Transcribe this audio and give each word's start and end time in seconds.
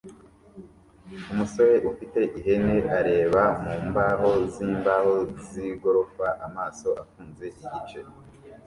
Umusore 1.31 1.75
ufite 1.91 2.19
ihene 2.37 2.77
areba 2.99 3.43
mu 3.63 3.73
mbaho 3.87 4.29
zimbaho 4.53 5.13
z'igorofa 5.47 6.27
amaso 6.47 6.87
afunze 7.03 7.43
igice 7.61 7.99